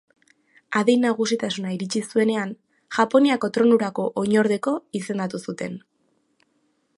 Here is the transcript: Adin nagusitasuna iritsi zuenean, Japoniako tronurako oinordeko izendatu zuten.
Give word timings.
Adin 0.79 1.03
nagusitasuna 1.07 1.73
iritsi 1.75 2.01
zuenean, 2.15 2.55
Japoniako 2.97 3.51
tronurako 3.59 4.07
oinordeko 4.23 4.75
izendatu 5.03 5.43
zuten. 5.51 5.79